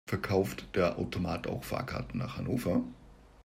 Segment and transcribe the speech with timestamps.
[0.07, 2.81] Verkauft der Automat auch Fahrkarten nach Hannover?